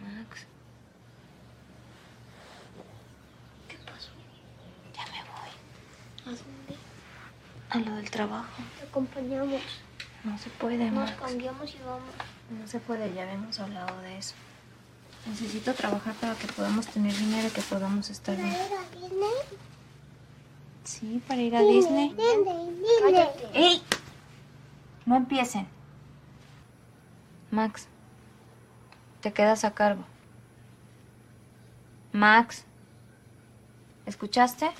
[0.00, 0.46] Max.
[3.68, 4.10] ¿Qué pasó?
[4.94, 5.50] Ya me voy.
[6.24, 6.76] ¿A dónde?
[7.70, 8.62] A lo del trabajo.
[8.78, 9.62] Te acompañamos.
[10.24, 11.12] No se puede, Nos Max.
[11.20, 12.10] cambiamos y vamos.
[12.50, 14.34] No se puede, ya habíamos hablado de eso.
[15.26, 18.54] Necesito trabajar para que podamos tener dinero y que podamos estar bien.
[20.86, 22.14] Sí, para ir a Disney.
[23.52, 23.82] ¡Ey!
[25.04, 25.66] No empiecen.
[27.50, 27.88] Max,
[29.20, 30.04] te quedas a cargo.
[32.12, 32.64] Max,
[34.06, 34.70] ¿escuchaste?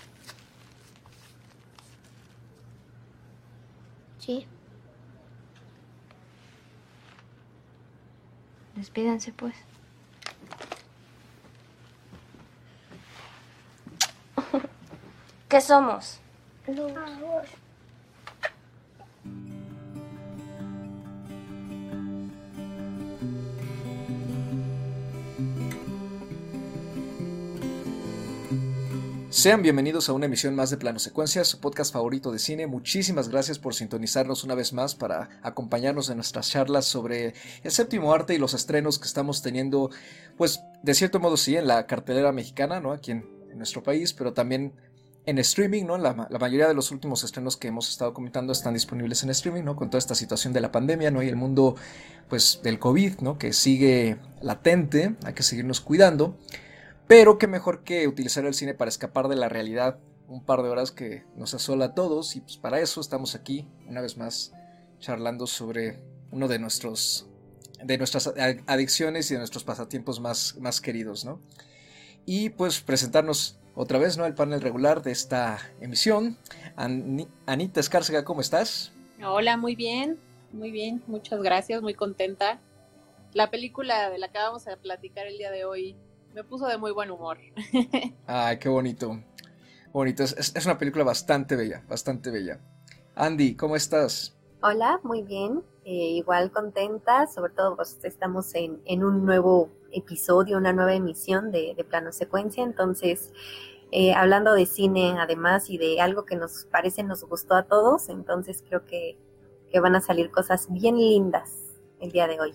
[4.21, 4.47] Sí.
[8.77, 9.57] Despídanse, pues.
[15.57, 16.21] ¿Qué somos?
[29.31, 32.67] Sean bienvenidos a una emisión más de Plano Secuencia, su podcast favorito de cine.
[32.67, 37.33] Muchísimas gracias por sintonizarnos una vez más para acompañarnos en nuestras charlas sobre
[37.63, 39.89] el séptimo arte y los estrenos que estamos teniendo,
[40.37, 42.93] pues de cierto modo sí, en la cartelera mexicana, ¿no?
[42.93, 44.75] Aquí en, en nuestro país, pero también
[45.27, 45.99] en streaming, ¿no?
[45.99, 49.65] La, la, mayoría de los últimos estrenos que hemos estado comentando están disponibles en streaming,
[49.65, 49.77] ¿no?
[49.77, 51.23] Con toda esta situación de la pandemia, ¿no?
[51.23, 51.75] Y el mundo,
[52.29, 53.37] pues, del COVID, ¿no?
[53.37, 56.39] Que sigue latente, hay que seguirnos cuidando.
[57.09, 60.69] Pero qué mejor que utilizar el cine para escapar de la realidad un par de
[60.69, 64.53] horas que nos asola a todos y pues para eso estamos aquí una vez más
[64.99, 66.01] charlando sobre
[66.33, 67.29] uno de nuestros
[67.85, 68.33] de nuestras
[68.67, 71.41] adicciones y de nuestros pasatiempos más, más queridos, ¿no?
[72.25, 74.25] Y pues presentarnos otra vez, ¿no?
[74.25, 76.37] El panel regular de esta emisión.
[76.75, 78.93] An Anita Escárcega, ¿cómo estás?
[79.25, 80.19] Hola, muy bien,
[80.53, 82.59] muy bien, muchas gracias, muy contenta.
[83.35, 85.95] La película de la que vamos a platicar el día de hoy
[86.35, 87.39] me puso de muy buen humor.
[88.27, 89.21] Ay, qué bonito.
[89.93, 92.61] Bonito, es, es, una película bastante bella, bastante bella.
[93.15, 94.37] Andy, ¿cómo estás?
[94.63, 95.63] Hola, muy bien.
[95.85, 101.51] Eh, igual contenta, sobre todo pues estamos en, en, un nuevo episodio, una nueva emisión
[101.51, 103.33] de, de Plano Secuencia, entonces
[103.93, 108.09] eh, hablando de cine además y de algo que nos parece nos gustó a todos,
[108.09, 109.17] entonces creo que,
[109.71, 111.53] que van a salir cosas bien lindas
[112.01, 112.53] el día de hoy.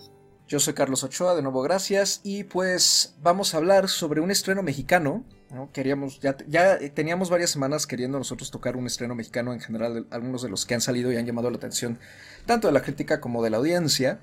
[0.47, 4.61] Yo soy Carlos Ochoa, de nuevo gracias, y pues vamos a hablar sobre un estreno
[4.61, 5.23] mexicano.
[5.49, 5.71] ¿no?
[5.71, 10.41] Queríamos, ya, ya teníamos varias semanas queriendo nosotros tocar un estreno mexicano en general, algunos
[10.41, 11.99] de los que han salido y han llamado la atención
[12.45, 14.19] tanto de la crítica como de la audiencia.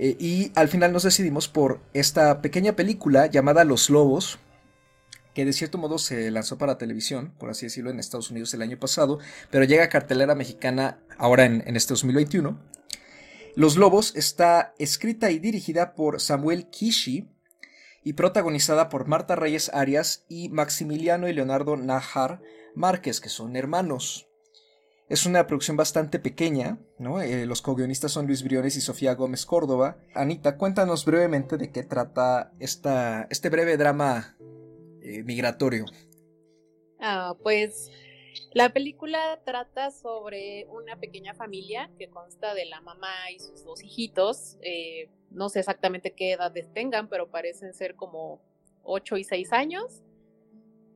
[0.00, 4.38] Eh, y al final nos decidimos por esta pequeña película llamada Los Lobos,
[5.34, 8.62] que de cierto modo se lanzó para televisión, por así decirlo, en Estados Unidos el
[8.62, 9.18] año pasado,
[9.50, 12.56] pero llega a cartelera mexicana ahora en, en este 2021.
[13.56, 17.28] Los Lobos está escrita y dirigida por Samuel Kishi
[18.04, 22.40] y protagonizada por Marta Reyes Arias y Maximiliano y Leonardo Najar
[22.76, 24.27] Márquez, que son hermanos.
[25.08, 27.22] Es una producción bastante pequeña, ¿no?
[27.22, 29.96] Eh, los co-guionistas son Luis Briones y Sofía Gómez Córdoba.
[30.14, 34.36] Anita, cuéntanos brevemente de qué trata esta, este breve drama
[35.00, 35.86] eh, migratorio.
[37.00, 37.90] Ah, pues
[38.52, 43.82] la película trata sobre una pequeña familia que consta de la mamá y sus dos
[43.82, 44.58] hijitos.
[44.60, 48.42] Eh, no sé exactamente qué edades tengan, pero parecen ser como
[48.82, 50.02] 8 y 6 años,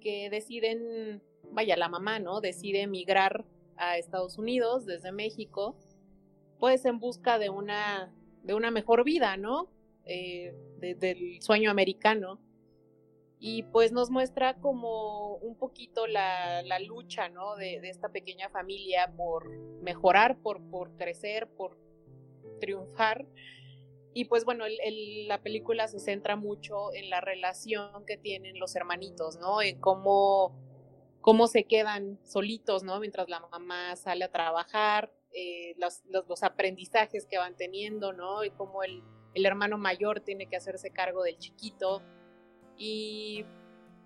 [0.00, 2.40] que deciden, vaya, la mamá, ¿no?
[2.40, 3.44] Decide emigrar
[3.76, 5.76] a Estados Unidos desde México,
[6.58, 8.12] pues en busca de una,
[8.42, 9.68] de una mejor vida, ¿no?
[10.04, 12.40] Eh, de, del sueño americano
[13.44, 17.56] y pues nos muestra como un poquito la, la lucha, ¿no?
[17.56, 19.50] De, esta pequeña familia por
[19.82, 21.76] mejorar, por, por crecer, por
[22.60, 23.26] triunfar.
[24.14, 24.64] Y pues bueno,
[25.26, 29.60] la película se centra mucho en la relación que tienen los hermanitos, ¿no?
[29.60, 30.54] En cómo,
[31.22, 33.00] cómo se quedan solitos, ¿no?
[33.00, 38.44] Mientras la mamá sale a trabajar, eh, los, aprendizajes que van teniendo, ¿no?
[38.44, 39.02] Y cómo el,
[39.34, 42.02] hermano mayor tiene que hacerse cargo del chiquito
[42.76, 43.46] y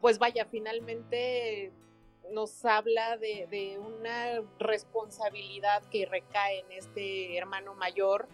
[0.00, 1.72] pues vaya, finalmente
[2.30, 8.28] nos habla de, una responsabilidad que recae en este hermano mayor,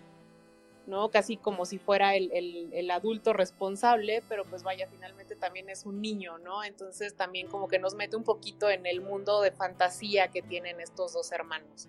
[0.86, 1.10] ¿no?
[1.10, 2.30] Casi como si fuera el,
[2.72, 6.64] el, adulto responsable, pero pues vaya, finalmente también es un niño, ¿no?
[6.64, 10.80] Entonces también como que nos mete un poquito en el mundo de fantasía que tienen
[10.80, 11.88] estos dos hermanos.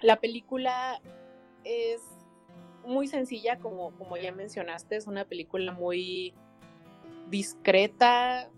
[0.00, 1.00] La película
[1.64, 2.02] es
[2.84, 6.34] muy sencilla, como, como ya mencionaste, es una película muy
[7.30, 8.50] discreta,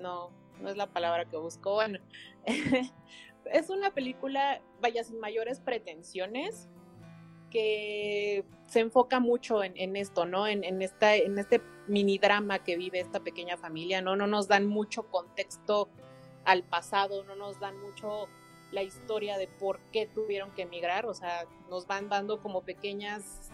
[0.00, 0.30] no,
[0.60, 1.74] no es la palabra que busco.
[1.74, 1.98] Bueno,
[3.44, 6.68] es una película, vaya, sin mayores pretensiones,
[7.50, 10.46] que se enfoca mucho en, esto, ¿no?
[10.46, 14.16] En, esta, en este mini drama que vive esta pequeña familia, ¿no?
[14.16, 15.88] No nos dan mucho contexto
[16.44, 18.28] al pasado, no nos dan mucho
[18.72, 23.50] la historia de por qué tuvieron que emigrar, o sea, nos van dando como pequeñas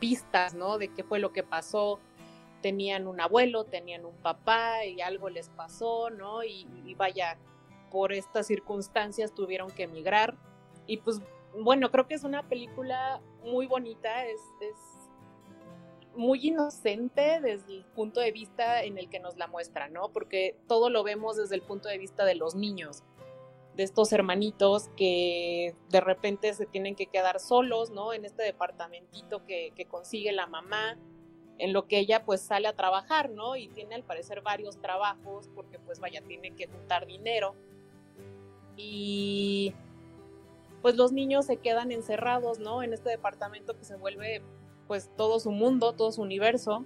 [0.00, 0.78] pistas, ¿no?
[0.78, 2.00] De qué fue lo que pasó.
[2.60, 6.42] Tenían un abuelo, tenían un papá y algo les pasó, ¿no?
[6.42, 7.38] Y, y vaya,
[7.90, 10.34] por estas circunstancias tuvieron que emigrar.
[10.86, 11.20] Y pues
[11.56, 14.40] bueno, creo que es una película muy bonita, es,
[16.16, 20.10] muy inocente desde el punto de vista en el que nos la muestra, ¿no?
[20.10, 23.02] Porque todo lo vemos desde el punto de vista de los niños,
[23.74, 28.12] de estos hermanitos que de repente se tienen que quedar solos, ¿no?
[28.12, 30.96] En este departamentito que, que consigue la mamá,
[31.58, 33.56] en lo que ella pues sale a trabajar, ¿no?
[33.56, 37.54] Y tiene al parecer varios trabajos porque pues vaya, tiene que juntar dinero.
[38.76, 39.74] Y
[40.84, 42.82] pues los niños se quedan encerrados, ¿no?
[42.82, 44.42] En este departamento que se vuelve
[44.86, 46.84] pues todo su mundo, todo su universo,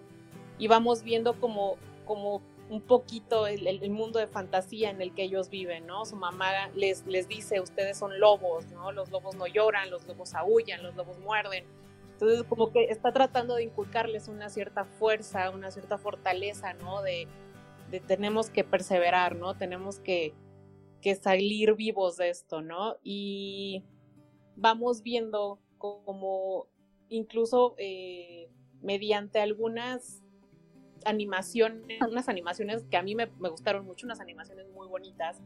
[0.56, 1.74] y vamos viendo como,
[2.04, 2.40] como
[2.70, 6.06] un poquito el, mundo de fantasía en el que ellos viven, ¿no?
[6.06, 8.92] Su mamá les, les dice, ustedes son lobos, ¿no?
[8.92, 11.64] Los lobos no lloran, los lobos aullan, los lobos muerden.
[12.12, 17.02] Entonces, como que está tratando de inculcarles una cierta fuerza, una cierta fortaleza, ¿no?
[17.02, 17.26] De,
[17.90, 19.56] de tenemos que perseverar, ¿no?
[19.56, 20.34] Tenemos que,
[21.00, 22.96] que salir vivos de esto, ¿no?
[23.02, 23.84] Y
[24.56, 26.66] vamos viendo como
[27.08, 28.48] incluso eh,
[28.82, 30.22] mediante algunas
[31.04, 35.40] animaciones, unas animaciones que a mí me, gustaron mucho, unas animaciones muy bonitas,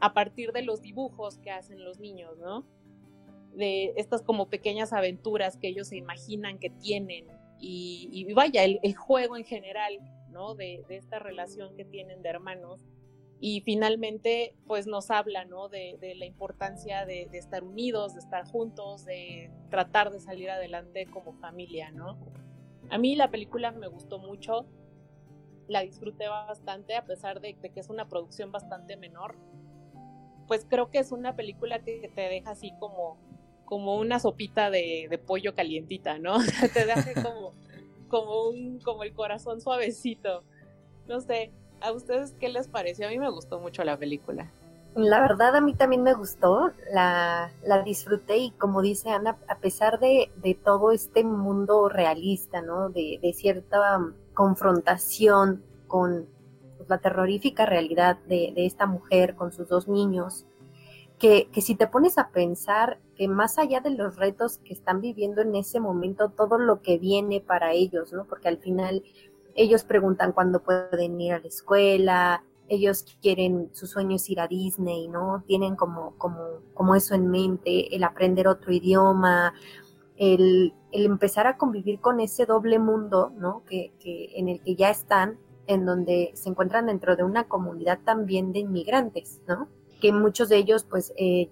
[0.00, 2.64] a partir de los dibujos que hacen los niños, ¿no?
[3.54, 7.26] De estas como pequeñas aventuras que ellos se imaginan que tienen
[7.58, 9.98] y, vaya, el, juego en general,
[10.30, 10.54] ¿no?
[10.54, 12.80] De, de esta relación que tienen de hermanos
[13.40, 15.68] y finalmente pues nos habla ¿no?
[15.68, 21.34] de, la importancia de, estar unidos, de estar juntos, de tratar de salir adelante como
[21.34, 22.18] familia, ¿no?
[22.88, 24.66] A mí la película me gustó mucho,
[25.68, 29.36] la disfruté bastante a pesar de, que es una producción bastante menor,
[30.46, 33.18] pues creo que es una película que te deja así como,
[33.64, 36.38] como una sopita de, pollo calientita, ¿no?
[36.72, 37.52] te deja como,
[38.08, 40.44] como, un, como el corazón suavecito,
[41.06, 43.06] no sé, ¿A ustedes qué les pareció?
[43.06, 44.50] A mí me gustó mucho la película.
[44.96, 49.58] La verdad a mí también me gustó, la, la disfruté y como dice Ana, a
[49.58, 52.88] pesar de, de todo este mundo realista, ¿no?
[52.88, 54.00] De, de cierta
[54.32, 56.26] confrontación con
[56.78, 60.46] pues, la terrorífica realidad de, de, esta mujer con sus dos niños,
[61.18, 65.02] que, que si te pones a pensar que más allá de los retos que están
[65.02, 68.24] viviendo en ese momento, todo lo que viene para ellos, ¿no?
[68.24, 69.02] Porque al final
[69.56, 74.48] ellos preguntan cuándo pueden ir a la escuela, ellos quieren, su sueño es ir a
[74.48, 75.42] Disney, ¿no?
[75.46, 79.54] Tienen como, como, como eso en mente, el aprender otro idioma,
[80.16, 83.62] el, el empezar a convivir con ese doble mundo, ¿no?
[83.64, 88.00] Que, que, en el que ya están, en donde se encuentran dentro de una comunidad
[88.04, 89.68] también de inmigrantes, ¿no?
[90.00, 91.50] Que muchos de ellos, pues, eh,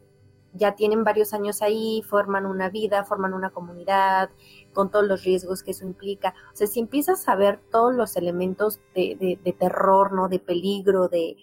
[0.54, 4.30] ya tienen varios años ahí, forman una vida, forman una comunidad,
[4.72, 6.34] con todos los riesgos que eso implica.
[6.52, 10.28] O sea, si empiezas a ver todos los elementos de, de, terror, ¿no?
[10.28, 11.36] De peligro, de,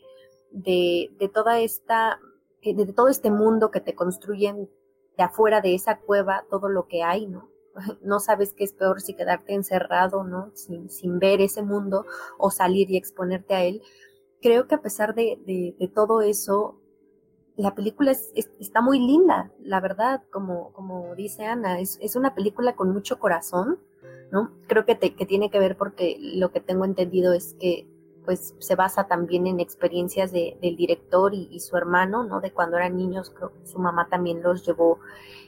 [0.52, 2.20] de, de toda esta,
[2.62, 4.70] eh, de todo este mundo que te construyen
[5.18, 7.50] de afuera de esa cueva, todo lo que hay, ¿no?
[8.02, 10.52] No sabes qué es peor si quedarte encerrado, ¿no?
[10.54, 12.06] Sin, sin ver ese mundo
[12.38, 13.82] o salir y exponerte a él.
[14.42, 16.81] Creo que a pesar de, de todo eso,
[17.58, 22.34] la película es, está muy linda, la verdad, como, como dice Ana, es, es una
[22.34, 23.80] película con mucho corazón,
[24.32, 24.52] ¿no?
[24.68, 27.88] Creo que, que tiene que ver porque lo que tengo entendido es que
[28.26, 32.40] pues se basa también en experiencias de, del director y, su hermano, ¿no?
[32.40, 35.00] De cuando eran niños, creo que su mamá también los llevó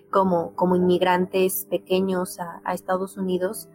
[0.10, 3.70] como, como inmigrantes pequeños a, a Estados Unidos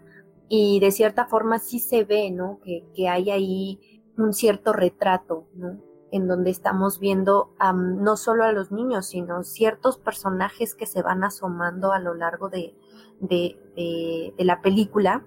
[0.49, 2.59] y de cierta forma sí se ve, ¿no?
[2.63, 5.79] Que, que hay ahí un cierto retrato, ¿no?
[6.11, 11.25] En donde estamos viendo no solo a los niños, sino ciertos personajes que se van
[11.25, 12.75] asomando a lo largo de,
[13.21, 15.25] de, la película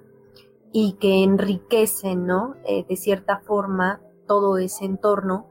[0.72, 2.56] y que enriquecen, ¿no?
[2.66, 5.48] Eh, de cierta forma todo ese entorno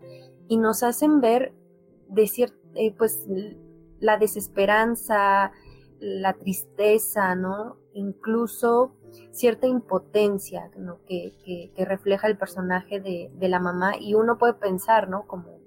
[0.48, 1.52] y nos hacen ver
[2.08, 3.26] de cierta, eh, pues
[4.00, 5.52] la desesperanza,
[6.00, 7.76] la tristeza, ¿no?
[7.92, 8.96] Incluso
[9.30, 10.70] cierta impotencia
[11.06, 15.26] que, refleja el personaje de, de, la mamá y uno puede pensar, ¿no?
[15.26, 15.58] Como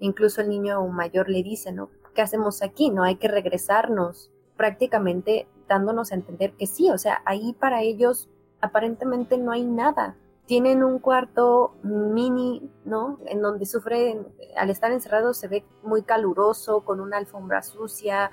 [0.00, 1.90] incluso el niño mayor le dice, ¿no?
[2.14, 2.90] ¿Qué hacemos aquí?
[2.90, 3.02] ¿No?
[3.02, 8.28] Hay que regresarnos, prácticamente dándonos a entender que sí, o sea, ahí para ellos
[8.60, 13.18] aparentemente no hay nada, tienen un cuarto mini, ¿no?
[13.26, 14.26] En donde sufren,
[14.56, 18.30] al estar encerrados se ve muy caluroso, con una alfombra sucia,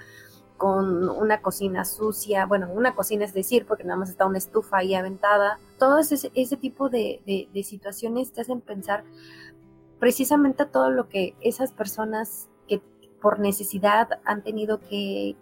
[0.62, 4.78] con una cocina sucia, bueno, una cocina es decir, porque nada más está una estufa
[4.78, 5.58] ahí aventada.
[5.80, 9.04] Todo ese, ese tipo de, situaciones te hacen pensar
[9.98, 12.80] precisamente todo lo que esas personas que
[13.20, 15.36] por necesidad han tenido que,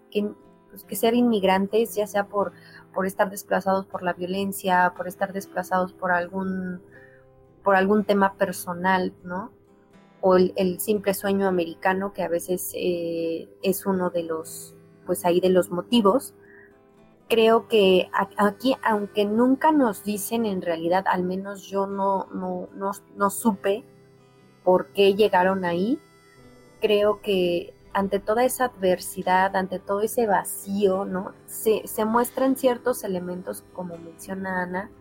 [0.69, 2.53] pues, ser inmigrantes, ya sea por
[2.93, 6.81] por estar desplazados por la violencia, por estar desplazados por algún,
[7.61, 9.51] por algún tema personal, ¿no?
[10.21, 14.75] O el, simple sueño americano, que a veces eh, es uno de los,
[15.09, 16.35] pues ahí de los motivos.
[17.29, 22.91] Creo que aquí, aunque nunca nos dicen en realidad, al menos yo no, no, no,
[23.15, 23.83] no supe
[24.63, 25.99] por qué llegaron ahí,
[26.79, 31.33] creo que ante toda esa adversidad, ante todo ese vacío, ¿no?
[31.47, 34.91] Se, muestran ciertos elementos, como menciona Ana,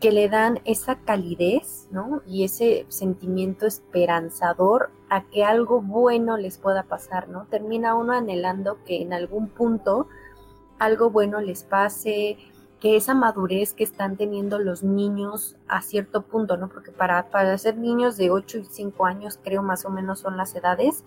[0.00, 2.22] que le dan esa calidez, ¿no?
[2.26, 7.46] Y ese sentimiento esperanzador a que algo bueno les pueda pasar, ¿no?
[7.50, 10.08] Termina uno anhelando que en algún punto
[10.78, 12.38] algo bueno les pase,
[12.80, 16.70] que esa madurez que están teniendo los niños a cierto punto, ¿no?
[16.70, 20.38] Porque para, para ser niños de 8 y 5 años, creo más o menos son
[20.38, 21.04] las edades,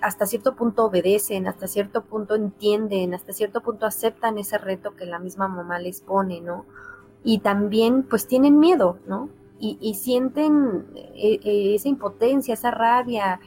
[0.00, 5.06] hasta cierto punto obedecen, hasta cierto punto entienden, hasta cierto punto aceptan ese reto que
[5.06, 6.66] la misma mamá les pone, ¿no?
[7.26, 9.28] Y también pues tienen miedo, ¿no?
[9.58, 13.40] Y, sienten eh, eh, esa impotencia, esa rabia,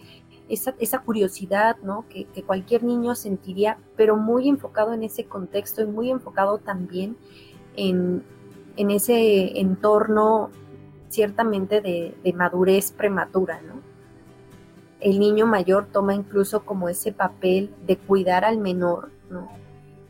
[0.50, 2.06] esa, esa curiosidad, ¿no?
[2.10, 7.16] Que, cualquier niño sentiría, pero muy enfocado en ese contexto y muy enfocado también
[7.76, 8.24] en,
[8.76, 10.50] ese entorno
[11.10, 13.80] ciertamente de, de madurez prematura, ¿no?
[15.00, 19.50] el niño mayor toma incluso como ese papel de cuidar al menor, ¿no?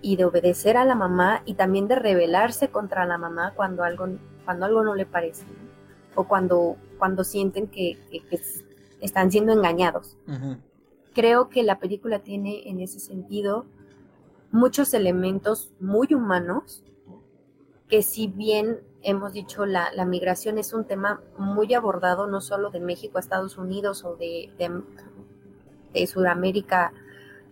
[0.02, 4.08] Y de obedecer a la mamá y también de rebelarse contra la mamá cuando algo,
[4.46, 5.46] cuando algo no le parece,
[6.16, 7.98] o cuando, cuando sienten que,
[9.02, 10.18] están siendo engañados.
[11.14, 13.66] Creo que la película tiene en ese sentido
[14.52, 16.84] muchos elementos muy humanos
[17.88, 22.70] que si bien hemos dicho, la, la, migración es un tema muy abordado, no solo
[22.70, 24.52] de México a Estados Unidos o de,
[25.94, 26.94] de, Sudamérica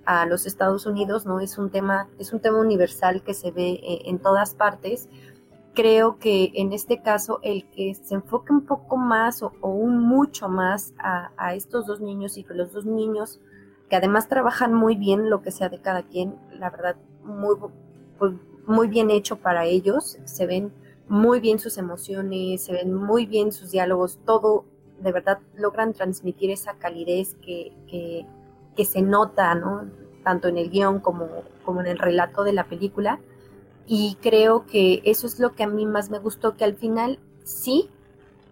[0.08, 1.42] a los Estados Unidos, ¿no?
[1.42, 5.10] Es un tema, es un tema universal que se ve eh, en todas partes.
[5.76, 10.48] Creo que en este caso el que se enfoque un poco más o, un mucho
[10.48, 13.42] más a, a, estos dos niños y que los dos niños,
[13.90, 16.96] que además trabajan muy bien lo que sea de cada quien, la verdad,
[17.26, 17.58] muy,
[18.18, 18.32] pues,
[18.66, 20.72] muy bien hecho para ellos, se ven
[21.10, 24.64] muy bien sus emociones, se ven muy bien sus diálogos, todo
[25.02, 28.26] de verdad logran transmitir esa calidez que, que,
[28.78, 29.90] que se nota, ¿no?
[30.24, 31.28] Tanto en el guion como,
[31.66, 33.20] como en el relato de la película.
[33.88, 37.20] Y creo que eso es lo que a mí más me gustó, que al final
[37.44, 37.90] sí,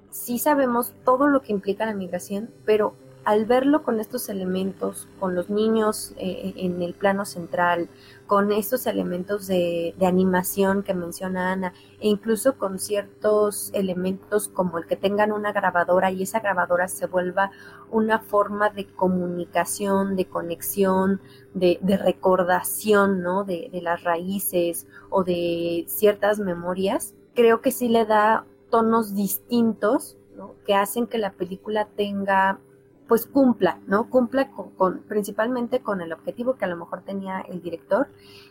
[0.10, 5.34] sí sabemos todo lo que implica la migración, pero al verlo con estos elementos, con
[5.34, 7.90] los niños eh, en el plano central,
[8.28, 14.86] con estos elementos de, animación que menciona Ana, e incluso con ciertos elementos como el
[14.86, 17.50] que tengan una grabadora y esa grabadora se vuelva
[17.90, 21.20] una forma de comunicación, de conexión,
[21.56, 23.44] de, recordación, ¿no?
[23.44, 30.18] De, de las raíces o de ciertas memorias, creo que sí le da tonos distintos
[30.66, 32.60] que hacen que la película tenga
[33.08, 34.10] pues cumpla, ¿no?
[34.10, 38.08] Cumpla con, principalmente con el objetivo que a lo mejor tenía el director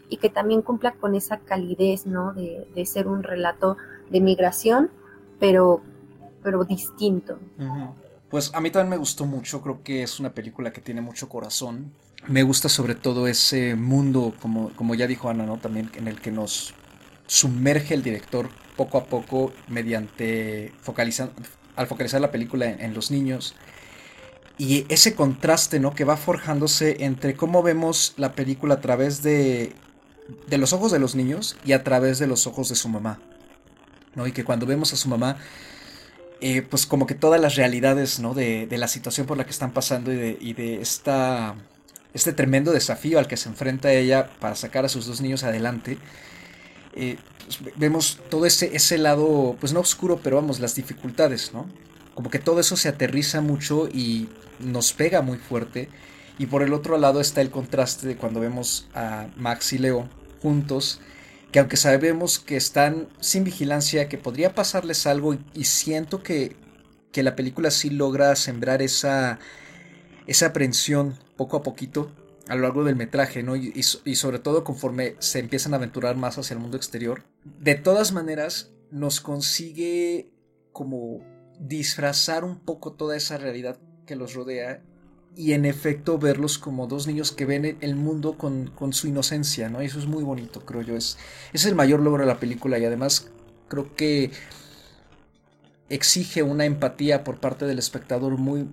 [0.09, 2.33] y que también cumpla con esa calidez, ¿no?
[2.33, 3.77] De, ser un relato
[4.11, 4.91] de migración,
[5.41, 5.83] pero,
[6.43, 7.39] pero distinto.
[8.31, 11.29] Pues a mí también me gustó mucho, creo que es una película que tiene mucho
[11.29, 11.93] corazón.
[12.29, 15.59] Me gusta sobre todo ese mundo, como, como ya dijo Ana, ¿no?
[15.59, 16.75] También en el que nos
[17.27, 20.73] sumerge el director poco a poco mediante
[21.77, 23.55] al focalizar la película en los niños
[24.57, 25.95] y ese contraste, ¿no?
[25.95, 29.73] Que va forjándose entre cómo vemos la película a través de,
[30.47, 33.21] de los ojos de los niños y a través de los ojos de su mamá,
[34.15, 34.27] ¿no?
[34.27, 35.39] Y que cuando vemos a su mamá,
[36.41, 38.35] eh, pues como que todas las realidades, ¿no?
[38.35, 41.57] De, de, la situación por la que están pasando y de, y de esta,
[42.13, 45.99] este tremendo desafío al que se enfrenta ella para sacar a sus dos niños adelante,
[46.95, 51.67] eh, pues vemos todo ese, ese lado, pues no oscuro, pero vamos, las dificultades, ¿no?
[52.15, 55.89] Como que todo eso se aterriza mucho y nos pega muy fuerte.
[56.39, 60.09] Y por el otro lado está el contraste de cuando vemos a Max y Leo
[60.43, 61.01] juntos,
[61.53, 66.57] que aunque sabemos que están sin vigilancia, que podría pasarles algo, y siento que,
[67.13, 69.39] que la película sí logra sembrar esa,
[70.27, 72.11] esa aprensión poco a poquito
[72.49, 73.57] a lo largo del metraje, ¿no?
[73.57, 77.25] Y, y, sobre todo conforme se empiezan a aventurar más hacia el mundo exterior.
[77.45, 80.31] De todas maneras, nos consigue
[80.73, 81.21] como
[81.59, 84.81] disfrazar un poco toda esa realidad que los rodea
[85.37, 89.83] y en efecto verlos como dos niños que ven el mundo con, su inocencia, ¿no?
[89.83, 90.97] Y eso es muy bonito, creo yo.
[90.97, 91.19] Es,
[91.53, 93.31] es el mayor logro de la película y además
[93.69, 94.31] creo que
[95.89, 98.69] exige una empatía por parte del espectador muy,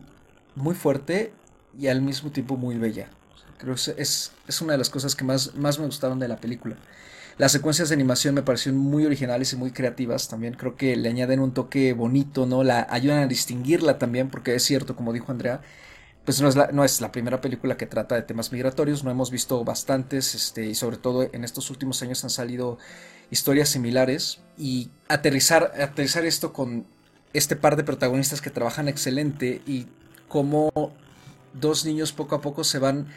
[0.55, 1.33] muy fuerte
[1.77, 3.09] y al mismo tiempo muy bella.
[3.57, 6.37] Creo que es, es una de las cosas que más, más me gustaron de la
[6.37, 6.77] película.
[7.41, 10.53] Las secuencias de animación me parecieron muy originales y muy creativas también.
[10.53, 12.63] Creo que le añaden un toque bonito, ¿no?
[12.63, 15.59] La ayudan a distinguirla también, porque es cierto, como dijo Andrea,
[16.23, 19.09] pues no es, la, no es la primera película que trata de temas migratorios, no
[19.09, 22.77] hemos visto bastantes, este, y sobre todo en estos últimos años han salido
[23.31, 24.41] historias similares.
[24.55, 26.85] Y aterrizar, aterrizar esto con
[27.33, 29.87] este par de protagonistas que trabajan excelente y
[30.27, 30.71] cómo
[31.59, 33.07] dos niños poco a poco se van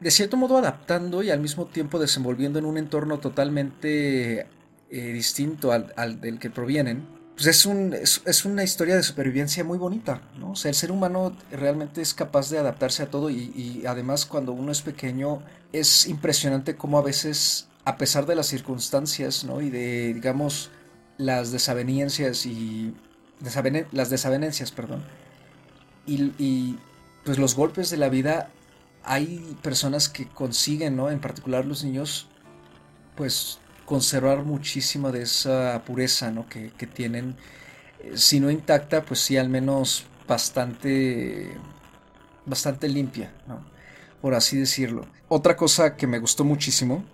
[0.00, 4.46] de cierto modo adaptando y al mismo tiempo desenvolviendo en un entorno totalmente
[4.90, 9.78] eh, distinto al, del que provienen, pues es, un, es, una historia de supervivencia muy
[9.78, 10.52] bonita, ¿no?
[10.52, 14.52] O sea, el ser humano realmente es capaz de adaptarse a todo y, además cuando
[14.52, 19.60] uno es pequeño es impresionante cómo a veces, a pesar de las circunstancias, ¿no?
[19.60, 20.70] Y de, digamos,
[21.16, 22.94] las desavenencias y...
[23.92, 25.04] las desavenencias, perdón.
[26.06, 26.78] Y
[27.24, 28.50] pues los golpes de la vida
[29.04, 31.10] hay personas que consiguen, ¿no?
[31.10, 32.28] En particular los niños,
[33.16, 36.46] pues conservar muchísima de esa pureza, ¿no?
[36.48, 37.36] Que, tienen,
[38.00, 41.56] eh, si no intacta, pues sí al menos bastante,
[42.44, 43.64] bastante limpia, ¿no?
[44.20, 45.06] Por así decirlo.
[45.28, 47.04] Otra cosa que me gustó muchísimo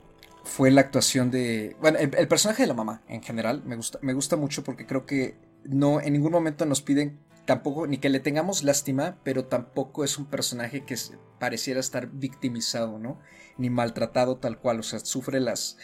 [0.42, 3.98] fue la actuación de, bueno, el, el personaje de la mamá en general me gusta,
[4.02, 8.08] me gusta mucho porque creo que no, en ningún momento nos piden tampoco, ni que
[8.08, 10.96] le tengamos lástima, pero tampoco es un personaje que
[11.38, 13.20] pareciera estar victimizado, ¿no?
[13.58, 15.76] Ni maltratado tal cual, o sea, sufre las,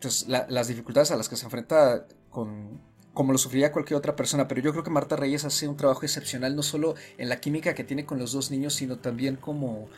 [0.00, 2.80] pues, las dificultades a las que se enfrenta con,
[3.12, 6.02] como lo sufriría cualquier otra persona, pero yo creo que Marta Reyes hace un trabajo
[6.04, 9.88] excepcional, no solo en la química que tiene con los dos niños, sino también como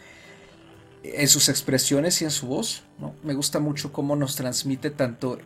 [1.02, 3.15] en sus expresiones y en su voz, ¿no?
[3.23, 5.39] Me gusta mucho cómo nos transmite tanto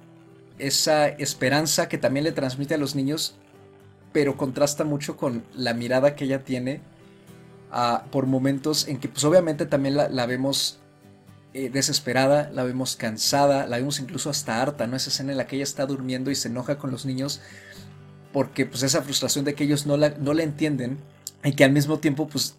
[0.59, 3.37] esa esperanza que también le transmite a los niños
[4.13, 6.81] pero contrasta mucho con la mirada que ella tiene
[7.71, 10.79] ah, por momentos en que pues obviamente también la, vemos
[11.55, 14.97] eh, desesperada, la vemos cansada, la vemos incluso hasta harta, ¿no?
[14.97, 17.41] Esa escena en la que ella está durmiendo y se enoja con los niños
[18.33, 20.99] porque pues esa frustración de que ellos no la, no la entienden
[21.45, 22.57] y que al mismo tiempo pues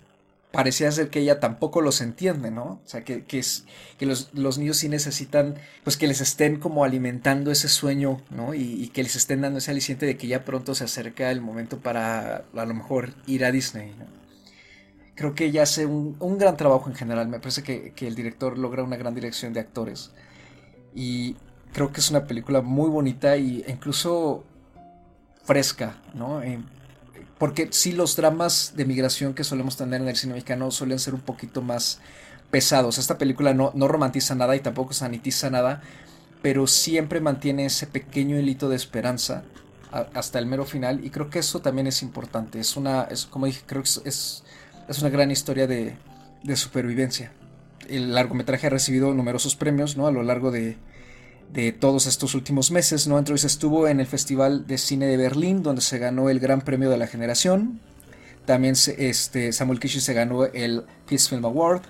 [0.54, 2.64] parecía ser que ella tampoco los entiende, ¿no?
[2.64, 3.66] O sea, que, es,
[3.98, 8.54] que los, niños sí necesitan, pues que les estén como alimentando ese sueño, ¿no?
[8.54, 11.80] Y, que les estén dando ese aliciente de que ya pronto se acerca el momento
[11.80, 14.06] para a lo mejor ir a Disney, ¿no?
[15.16, 18.84] Creo que ella hace un, gran trabajo en general, me parece que, el director logra
[18.84, 20.12] una gran dirección de actores.
[20.94, 21.36] Y
[21.74, 24.44] creo que es una película muy bonita e incluso
[25.44, 26.44] fresca, ¿no?
[27.38, 31.14] Porque sí los dramas de migración que solemos tener en el cine mexicano suelen ser
[31.14, 32.00] un poquito más
[32.52, 32.98] pesados.
[32.98, 35.82] Esta película no, no romantiza nada y tampoco sanitiza nada,
[36.42, 39.44] pero siempre mantiene ese pequeño hilito de esperanza
[40.14, 42.60] hasta el mero final y creo que eso también es importante.
[42.60, 44.44] Es una, es, como dije, creo que es,
[44.88, 45.96] es una gran historia de,
[46.44, 47.32] de supervivencia.
[47.90, 50.08] El largometraje ha recibido numerosos premios ¿no?
[50.08, 50.78] a lo largo de,
[51.52, 53.08] de todos estos últimos meses.
[53.08, 53.20] ¿no?
[53.20, 56.90] Entonces estuvo en el Festival de Cine de Berlín, donde se ganó el Gran Premio
[56.90, 57.80] de la Generación.
[58.46, 61.82] También este, Samuel Kishi se ganó el Peace Film Award.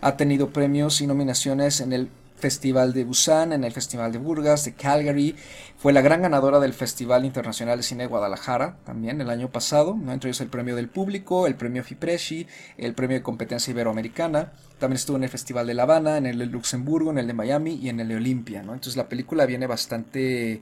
[0.00, 4.64] Ha tenido premios y nominaciones en el Festival de Busan, en el Festival de Burgas,
[4.64, 5.34] de Calgary.
[5.78, 9.96] Fue la gran ganadora del Festival Internacional de Cine de Guadalajara también el año pasado,
[9.96, 10.12] ¿no?
[10.12, 12.46] entre ellos el premio del público, el premio Fipresci,
[12.76, 14.52] el premio de competencia iberoamericana.
[14.78, 17.32] También estuvo en el Festival de La Habana, en el de Luxemburgo, en el de
[17.32, 18.62] Miami y en el de Olimpia.
[18.62, 18.74] ¿no?
[18.74, 20.60] Entonces la película viene bastante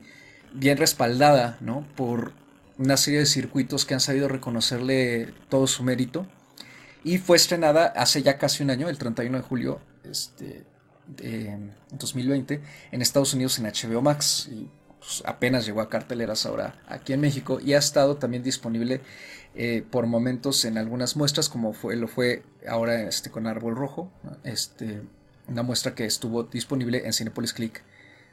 [0.53, 1.85] bien respaldada ¿no?
[1.95, 2.33] por
[2.77, 6.25] una serie de circuitos que han sabido reconocerle todo su mérito.
[7.03, 10.63] Y fue estrenada hace ya casi un año, el 31 de julio, este,
[11.21, 14.67] en 2020 en Estados Unidos en HBO Max y
[14.99, 19.01] pues, apenas llegó a carteleras ahora aquí en México y ha estado también disponible
[19.53, 24.11] eh, por momentos en algunas muestras como fue lo fue ahora este con Árbol Rojo
[24.43, 25.01] este
[25.47, 27.83] una muestra que estuvo disponible en Cinepolis Click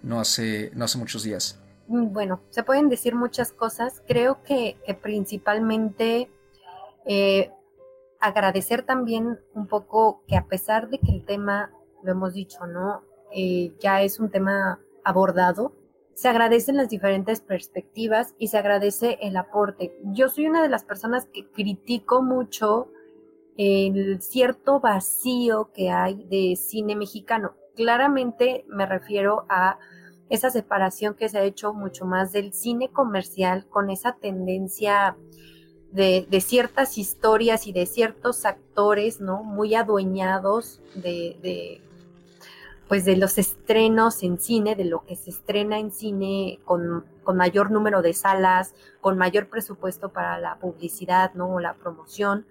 [0.02, 1.58] no hace no hace muchos días.
[1.88, 4.02] Mm, bueno se pueden decir muchas cosas.
[4.08, 6.30] Creo que, principalmente
[7.04, 7.50] eh,
[8.20, 11.70] agradecer también un poco que a pesar de que el tema
[12.02, 13.02] lo hemos dicho, ¿no?
[13.34, 15.72] Eh, ya es un tema abordado.
[16.14, 19.98] Se agradecen las diferentes perspectivas y se agradece el aporte.
[20.04, 22.88] Yo soy una de las personas que critico mucho
[23.56, 27.54] el cierto vacío que hay de cine mexicano.
[27.74, 29.78] Claramente me refiero a
[30.28, 35.16] esa separación que se ha hecho mucho más del cine comercial con esa tendencia
[35.92, 39.44] de, ciertas historias y de ciertos actores, ¿no?
[39.44, 41.80] Muy adueñados de,
[42.92, 47.70] pues de los estrenos en cine, de lo que se estrena en cine con, mayor
[47.70, 51.54] número de salas, con mayor presupuesto para la publicidad, ¿no?
[51.54, 52.44] O la promoción.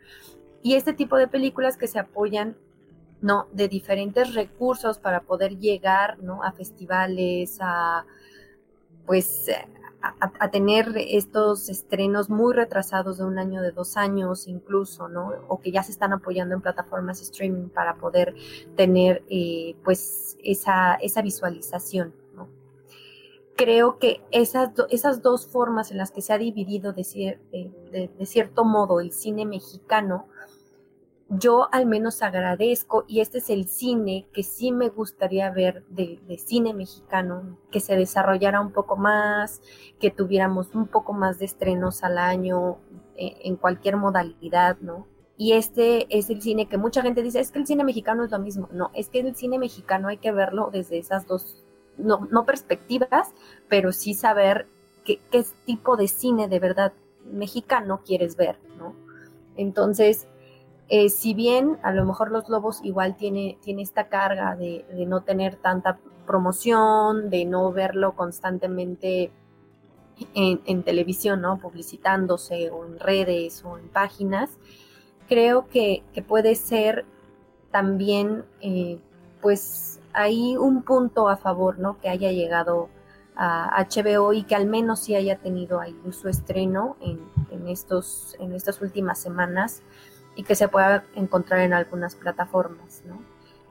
[0.63, 2.57] Y este tipo de películas que se apoyan
[3.21, 3.49] ¿no?
[3.51, 6.43] De diferentes recursos para poder llegar, ¿no?
[6.43, 8.07] A festivales, a,
[9.05, 9.45] pues,
[10.01, 15.33] a, tener estos estrenos muy retrasados de un año, de dos años incluso, ¿no?
[15.47, 18.35] O que ya se están apoyando en plataformas streaming para poder
[18.75, 22.13] tener, eh, pues, esa, esa visualización.
[23.55, 27.03] Creo que esas, esas dos formas en las que se ha dividido de
[28.23, 30.27] cierto modo el cine mexicano,
[31.33, 36.19] yo al menos agradezco, y este es el cine que sí me gustaría ver de,
[36.37, 39.61] cine mexicano, que se desarrollara un poco más,
[39.99, 42.79] que tuviéramos un poco más de estrenos al año
[43.15, 45.07] eh, en cualquier modalidad, ¿no?
[45.37, 48.31] Y este es el cine que mucha gente dice, es que el cine mexicano es
[48.31, 48.67] lo mismo.
[48.73, 51.63] No, es que el cine mexicano hay que verlo desde esas dos,
[51.97, 53.33] no, no perspectivas,
[53.69, 54.67] pero sí saber
[55.05, 56.91] qué, qué tipo de cine de verdad
[57.23, 58.95] mexicano quieres ver, ¿no?
[59.55, 60.27] Entonces,
[60.93, 65.21] eh, si bien a lo mejor los lobos igual tiene, tiene esta carga de, no
[65.21, 69.31] tener tanta promoción, de no verlo constantemente
[70.33, 71.59] en, televisión, ¿no?
[71.59, 74.49] Publicitándose o en redes o en páginas,
[75.29, 77.05] creo que, puede ser
[77.71, 78.99] también, eh,
[79.41, 82.01] pues, hay un punto a favor, ¿no?
[82.01, 82.89] Que haya llegado
[83.37, 88.35] a HBO y que al menos sí haya tenido ahí su estreno en, en, estos,
[88.41, 89.83] en estas últimas semanas
[90.35, 93.21] y que se pueda encontrar en algunas plataformas, ¿no?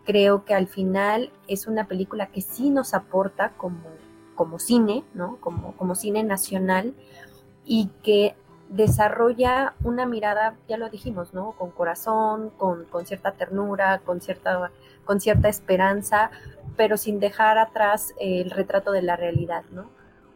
[0.05, 3.89] Creo que al final es una película que sí nos aporta como,
[4.35, 5.37] como cine, ¿no?
[5.37, 6.95] Como, como cine nacional
[7.65, 8.35] y que
[8.69, 11.53] desarrolla una mirada, ya lo dijimos, ¿no?
[11.53, 14.71] Con corazón, con, con cierta ternura, con cierta,
[15.05, 16.31] con cierta esperanza,
[16.77, 19.91] pero sin dejar atrás el retrato de la realidad, ¿no?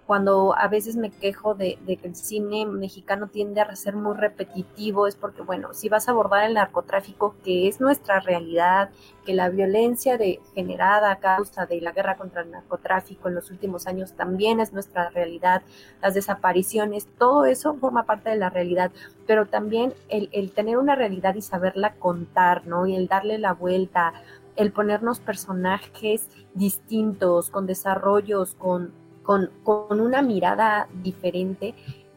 [0.06, 5.06] Cuando a veces me quejo de, que el cine mexicano tiende a ser muy repetitivo,
[5.06, 8.90] es porque, bueno, si vas a abordar el narcotráfico, que es nuestra realidad,
[9.24, 13.50] que la violencia de, generada a causa de la guerra contra el narcotráfico en los
[13.50, 15.62] últimos años también es nuestra realidad,
[16.02, 18.90] las desapariciones, todo eso forma parte de la realidad,
[19.26, 22.86] pero también el, el tener una realidad y saberla contar, ¿no?
[22.86, 24.12] Y el darle la vuelta,
[24.56, 28.92] el ponernos personajes distintos, con desarrollos, con
[29.24, 29.50] con,
[29.90, 31.74] una mirada diferente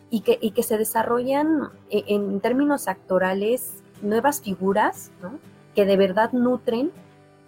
[0.09, 5.11] y que, que se desarrollan e, en, términos actorales nuevas figuras
[5.73, 6.91] que de verdad nutren.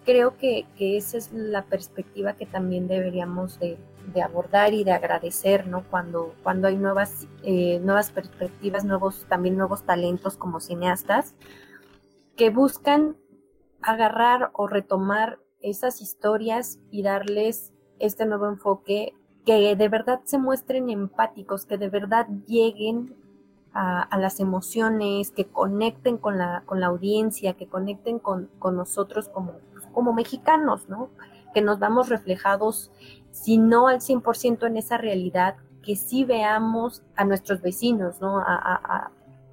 [0.04, 3.78] Creo que, esa es la perspectiva que también deberíamos de,
[4.24, 5.84] abordar y de agradecer, ¿no?
[5.88, 11.34] Cuando, cuando hay nuevas, eh, nuevas perspectivas, nuevos, también nuevos talentos como cineastas,
[12.34, 13.16] que buscan
[13.82, 20.90] agarrar o retomar esas historias y darles este nuevo enfoque que de verdad se muestren
[20.90, 23.14] empáticos, que de verdad lleguen
[23.72, 29.52] a, las emociones, que conecten con la, con la audiencia, que conecten con, nosotros como,
[29.92, 31.08] como mexicanos, ¿no?
[31.54, 32.90] Que nos vamos reflejados,
[33.30, 38.38] si no al 100% en esa realidad, que sí veamos a nuestros vecinos, ¿no?
[38.38, 39.10] A,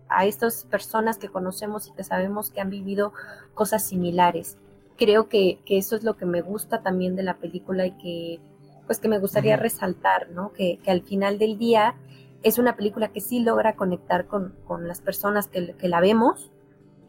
[0.09, 3.13] a estas personas que conocemos y que sabemos que han vivido
[3.53, 4.57] cosas similares.
[4.97, 8.39] Creo que, que eso es lo que me gusta también de la película y que
[8.87, 10.51] pues que me gustaría resaltar, ¿no?
[10.53, 11.95] Que, al final del día
[12.41, 16.49] es una película que sí logra conectar con, las personas que, la vemos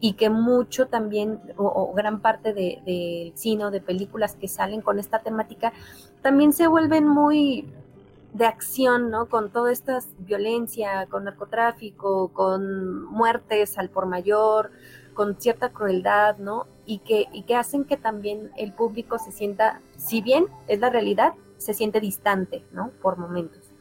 [0.01, 4.81] y que mucho también, o, gran parte del de cine o de películas que salen
[4.81, 5.73] con esta temática,
[6.21, 7.73] también se vuelven muy
[8.33, 9.27] de acción, ¿no?
[9.27, 14.71] Con toda esta violencia, con narcotráfico, con muertes al por mayor,
[15.13, 16.67] con cierta crueldad, ¿no?
[16.85, 20.89] Y que, y que hacen que también el público se sienta, si bien es la
[20.89, 22.91] realidad, se siente distante, ¿no?
[23.01, 23.71] Por momentos.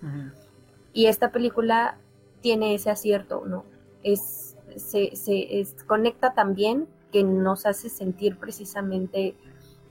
[0.92, 1.96] Y esta película
[2.40, 3.64] tiene ese acierto, ¿no?
[4.02, 9.34] Es, se, se conecta también que nos hace sentir precisamente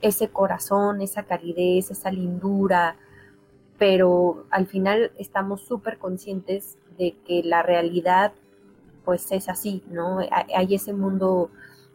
[0.01, 2.97] ese corazón, esa caridez, esa lindura,
[3.79, 8.33] pero al final estamos súper conscientes de que la realidad
[9.05, 10.19] pues es así, ¿no?
[10.53, 11.49] Hay ese mundo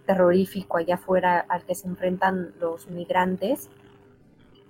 [0.06, 3.68] terrorífico allá afuera al que se enfrentan los migrantes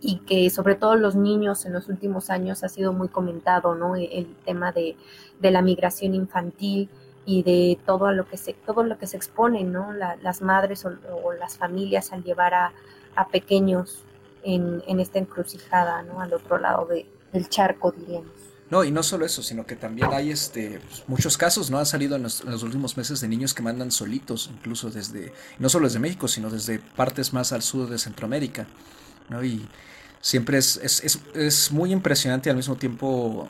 [0.05, 3.95] y que sobre todo los niños en los últimos años ha sido muy comentado, ¿no?
[3.95, 4.97] E, el, tema de,
[5.41, 6.89] la migración infantil
[7.25, 9.93] y de todo lo que se, todo lo que se expone, ¿no?
[9.93, 12.73] las madres o, las familias al llevar a,
[13.31, 14.03] pequeños
[14.43, 16.21] en, en esta encrucijada, ¿no?
[16.21, 18.33] Al otro lado de, del charco, diríamos.
[18.71, 21.79] No, y no solo eso, sino que también hay este pues, muchos casos, ¿no?
[21.79, 25.33] Han salido en los, en los, últimos meses de niños que mandan solitos, incluso desde,
[25.59, 28.67] no solo desde México, sino desde partes más al sur de Centroamérica,
[29.29, 29.45] ¿no?
[29.45, 29.69] Y
[30.23, 33.49] siempre es, es, es, es muy impresionante y al mismo tiempo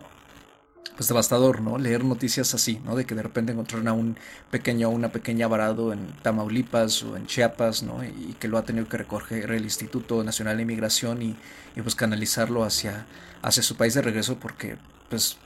[0.97, 1.79] pues devastador, ¿no?
[1.79, 2.97] Leer noticias así, ¿no?
[2.97, 4.19] De que de repente encontraron a un
[4.51, 8.05] pequeño o una pequeña varado en Tamaulipas o en Chiapas, ¿no?
[8.05, 11.37] Y que lo ha tenido que recoger el Instituto Nacional de Inmigración y,
[11.77, 13.07] y pues canalizarlo hacia,
[13.43, 14.77] hacia su país de regreso porque
[15.09, 15.39] pues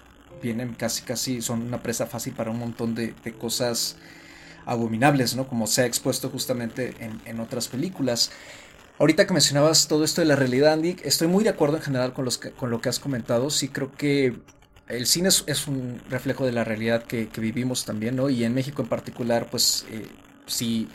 [0.42, 3.96] vienen casi casi, son una presa fácil para un montón de, de cosas
[4.66, 5.46] abominables, ¿no?
[5.46, 8.32] Como se ha expuesto justamente en, en otras películas.
[8.98, 12.14] Ahorita que mencionabas todo esto de la realidad, Andy, estoy muy de acuerdo en general
[12.14, 13.50] con, los que, con lo que has comentado.
[13.50, 14.36] Sí creo que
[14.88, 18.30] el cine es, es, un reflejo de la realidad que, que, vivimos también, ¿no?
[18.30, 20.06] Y en México en particular, pues eh,
[20.46, 20.88] sí,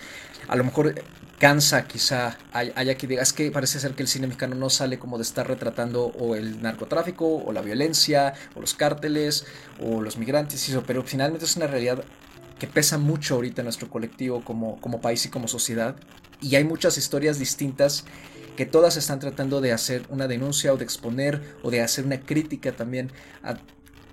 [0.47, 0.95] a lo mejor
[1.37, 5.17] cansa quizá haya que digas que parece ser que el cine mexicano no sale como
[5.17, 9.45] de estar retratando o el narcotráfico o la violencia o los cárteles
[9.79, 12.03] o los migrantes, eso, pero finalmente es una realidad
[12.59, 15.95] que pesa mucho ahorita en nuestro colectivo como, como país y como sociedad
[16.41, 18.05] y hay muchas historias distintas
[18.57, 22.19] que todas están tratando de hacer una denuncia o de exponer o de hacer una
[22.19, 23.11] crítica también
[23.43, 23.55] a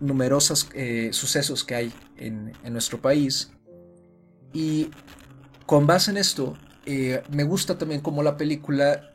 [0.01, 3.51] numerosos eh, sucesos que hay en, en, nuestro país.
[4.53, 4.91] Y
[5.67, 9.13] con base en esto, eh, me gusta también cómo la película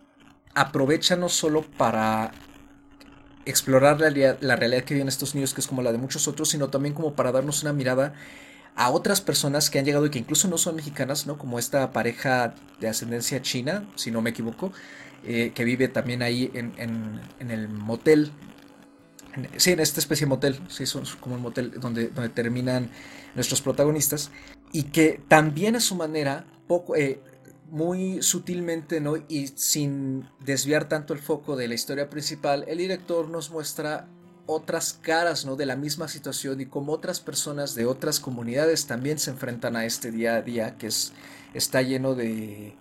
[0.53, 2.31] aprovecha no solo para
[3.45, 6.49] explorar la, la realidad que viven estos niños, que es como la de muchos otros,
[6.49, 8.13] sino también como para darnos una mirada
[8.75, 11.37] a otras personas que han llegado y que incluso no son mexicanas, ¿no?
[11.37, 14.71] Como esta pareja de ascendencia china, si no me equivoco,
[15.25, 18.31] eh, que vive también ahí en, en, el motel.
[19.57, 22.89] Sí, en esta especie de motel, sí, son como un motel donde, donde terminan
[23.35, 24.31] nuestros protagonistas.
[24.71, 27.21] Y que también a su manera, poco, eh,
[27.69, 29.15] muy sutilmente, ¿no?
[29.27, 34.07] Y sin desviar tanto el foco de la historia principal, el director nos muestra
[34.45, 35.55] otras caras ¿no?
[35.55, 39.85] de la misma situación y como otras personas de otras comunidades también se enfrentan a
[39.85, 41.13] este día a día que es,
[41.53, 42.75] está lleno de,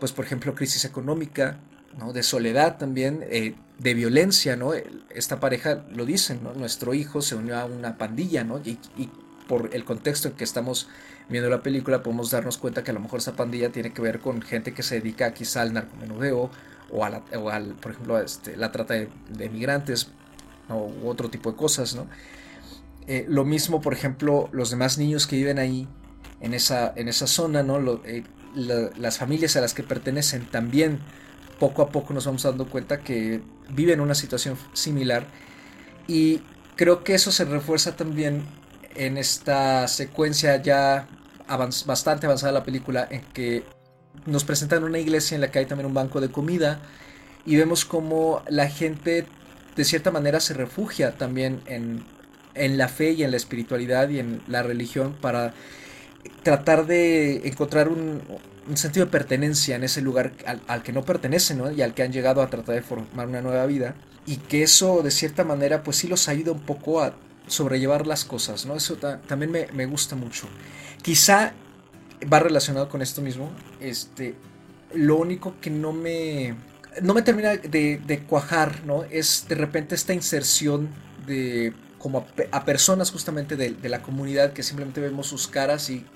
[0.00, 1.60] pues por ejemplo, crisis económica,
[1.98, 2.12] ¿no?
[2.12, 4.72] de soledad también, eh, de violencia, ¿no?
[4.74, 6.52] Esta pareja lo dicen, ¿no?
[6.52, 8.58] Nuestro hijo se unió a una pandilla, ¿no?
[8.58, 9.08] Y, y,
[9.46, 10.88] por el contexto en que estamos
[11.30, 14.20] viendo la película podemos darnos cuenta que a lo mejor esa pandilla tiene que ver
[14.20, 16.50] con gente que se dedica quizá al narcomenudeo
[16.90, 20.10] o, a la, o al, por ejemplo, a este, la trata de, de migrantes,
[20.68, 22.06] u otro tipo de cosas, ¿no?
[23.06, 25.88] Eh, lo mismo, por ejemplo, los demás niños que viven ahí,
[26.40, 27.78] en esa, en esa zona, ¿no?
[28.04, 30.98] Eh, la, las familias a las que pertenecen también,
[31.58, 35.26] poco a poco nos vamos dando cuenta que viven una situación similar
[36.06, 36.40] y
[36.76, 38.44] creo que eso se refuerza también
[38.94, 41.06] en esta secuencia ya
[41.86, 43.64] bastante avanzada de la película en que
[44.26, 46.80] nos presentan una iglesia en la que hay también un banco de comida
[47.44, 49.26] y vemos como la gente
[49.78, 52.04] de cierta manera se refugia también en,
[52.54, 55.54] en, la fe y en la espiritualidad y en la religión para
[56.42, 58.20] tratar de encontrar un,
[58.68, 61.70] un sentido de pertenencia en ese lugar al, al que no pertenecen ¿no?
[61.70, 63.94] y al que han llegado a tratar de formar una nueva vida
[64.26, 67.14] y que eso de cierta manera pues sí los ayuda un poco a
[67.46, 68.74] sobrellevar las cosas, ¿no?
[68.74, 70.48] Eso ta también me, me, gusta mucho.
[71.02, 71.54] Quizá
[72.30, 74.34] va relacionado con esto mismo, este,
[74.92, 76.56] lo único que no me
[77.02, 79.04] no me termina de, cuajar, ¿no?
[79.04, 80.88] Es de repente esta inserción
[81.26, 86.06] de como a, personas justamente de, la comunidad que simplemente vemos sus caras y,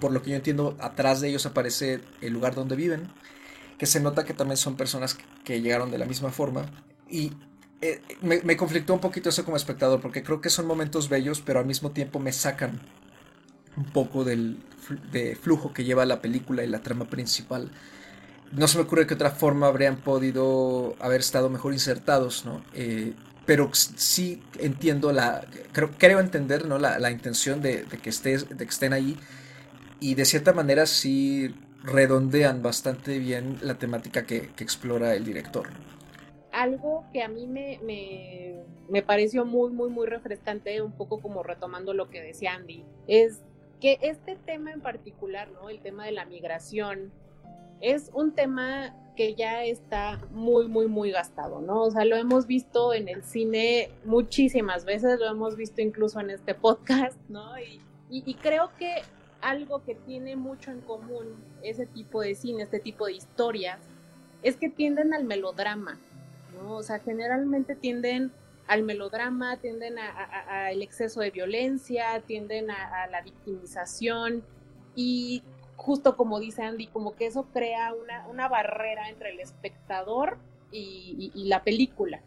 [0.00, 3.08] por lo que yo entiendo atrás de ellos aparece el lugar donde viven,
[3.78, 6.66] que se nota que también son personas que, llegaron de la misma forma
[7.08, 7.32] y
[7.82, 11.42] eh, me, me, conflictó un poquito eso como espectador porque creo que son momentos bellos
[11.44, 12.80] pero al mismo tiempo me sacan
[13.76, 14.58] un poco del
[15.12, 17.70] de flujo que lleva la película y la trama principal
[18.52, 22.62] no se me ocurre que otra forma habrían podido haber estado mejor insertados, ¿no?
[22.74, 26.78] Eh, pero sí entiendo la, creo, creo entender, ¿no?
[26.78, 29.16] La, la intención de, que estés, de que estén ahí
[30.00, 31.54] y de cierta manera sí
[31.84, 35.68] redondean bastante bien la temática que, que explora el director.
[36.52, 41.42] Algo que a mí me, me, me pareció muy, muy, muy refrescante, un poco como
[41.42, 43.42] retomando lo que decía Andy, es
[43.80, 45.68] que este tema en particular, ¿no?
[45.68, 47.12] El tema de la migración,
[47.80, 51.82] es un tema que ya está muy, muy, muy gastado, ¿no?
[51.82, 56.30] O sea, lo hemos visto en el cine muchísimas veces, lo hemos visto incluso en
[56.30, 57.58] este podcast, ¿no?
[57.58, 59.02] Y, y, creo que
[59.40, 63.80] algo que tiene mucho en común ese tipo de cine, este tipo de historias,
[64.42, 65.98] es que tienden al melodrama,
[66.54, 66.76] ¿no?
[66.76, 68.32] O sea, generalmente tienden
[68.68, 74.44] al melodrama, tienden al exceso de violencia, tienden a, a la victimización
[74.94, 75.42] y
[75.76, 80.38] justo como dice Andy, como que eso crea una, una barrera entre el espectador
[80.72, 82.20] y, la película.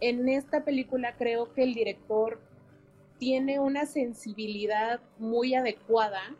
[0.00, 2.40] En esta película creo que el director
[3.18, 6.34] tiene una sensibilidad muy adecuada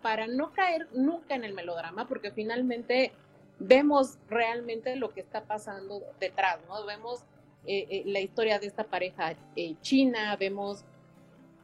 [0.00, 3.12] para no caer nunca en el melodrama, porque finalmente
[3.58, 6.84] vemos realmente lo que está pasando detrás, ¿no?
[6.86, 7.20] Vemos
[7.66, 10.84] eh, eh, la historia de esta pareja eh, china, vemos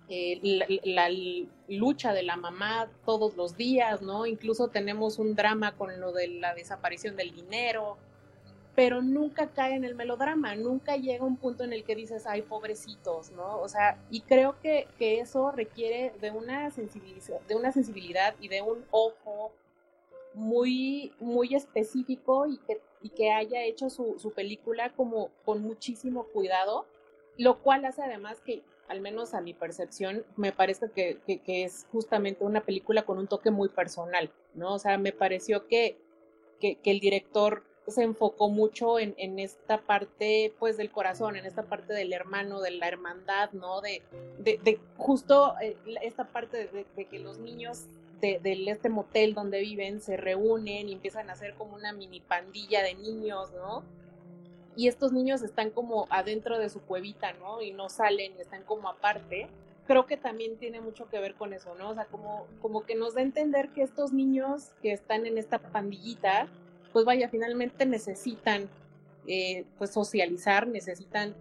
[0.08, 1.08] la, la,
[1.68, 4.26] lucha de la mamá todos los días, ¿no?
[4.26, 7.98] Incluso tenemos un drama con lo de la desaparición del dinero,
[8.78, 12.42] pero nunca cae en el melodrama, nunca llega un punto en el que dices, ay,
[12.42, 13.60] pobrecitos, ¿no?
[13.60, 18.62] O sea, y creo que, que eso requiere de una, de una sensibilidad y de
[18.62, 19.52] un ojo
[20.32, 26.28] muy, muy específico y que, y que haya hecho su, su película como con muchísimo
[26.28, 26.86] cuidado,
[27.36, 31.64] lo cual hace además que, al menos a mi percepción, me parece que, que, que
[31.64, 34.74] es justamente una película con un toque muy personal, ¿no?
[34.74, 35.98] O sea, me pareció que,
[36.60, 41.64] que, el director se enfocó mucho en, en, esta parte, pues, del corazón, en esta
[41.64, 43.80] parte del hermano, de la hermandad, ¿no?
[43.80, 44.02] De,
[44.38, 47.86] de, de justo eh, esta parte de, de, que los niños
[48.20, 52.20] de, de, este motel donde viven se reúnen y empiezan a hacer como una mini
[52.20, 53.84] pandilla de niños, ¿no?
[54.78, 57.60] Y estos niños están como adentro de su cuevita, ¿no?
[57.60, 59.48] Y no salen, están como aparte.
[59.88, 61.90] Creo que también tiene mucho que ver con eso, ¿no?
[61.90, 65.36] O sea, como, como que nos da a entender que estos niños que están en
[65.36, 66.46] esta pandillita,
[66.92, 68.68] pues vaya, finalmente necesitan
[69.26, 71.34] eh, pues socializar, necesitan